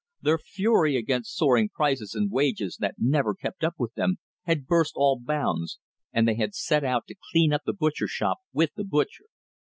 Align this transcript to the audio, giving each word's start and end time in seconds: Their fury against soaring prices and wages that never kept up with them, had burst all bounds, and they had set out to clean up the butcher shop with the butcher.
Their 0.19 0.39
fury 0.39 0.95
against 0.97 1.35
soaring 1.35 1.69
prices 1.69 2.15
and 2.15 2.31
wages 2.31 2.75
that 2.79 2.95
never 2.97 3.35
kept 3.35 3.63
up 3.63 3.75
with 3.77 3.93
them, 3.93 4.15
had 4.45 4.65
burst 4.65 4.93
all 4.95 5.19
bounds, 5.21 5.77
and 6.11 6.27
they 6.27 6.33
had 6.37 6.55
set 6.55 6.83
out 6.83 7.05
to 7.05 7.15
clean 7.31 7.53
up 7.53 7.61
the 7.67 7.73
butcher 7.73 8.07
shop 8.07 8.39
with 8.51 8.71
the 8.75 8.83
butcher. 8.83 9.25